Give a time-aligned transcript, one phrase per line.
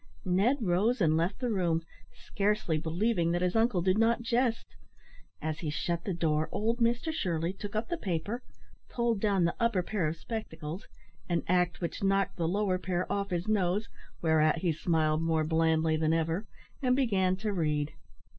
[0.25, 4.75] Ned rose and left the room, scarcely believing that his uncle did not jest.
[5.43, 8.41] As he shut the door, old Mr Shirley took up the paper,
[8.89, 10.87] pulled down the upper pair of spectacles
[11.29, 13.89] an act which knocked the lower pair off his nose,
[14.23, 16.47] whereat he smiled more blandly than ever
[16.81, 17.93] and began to read.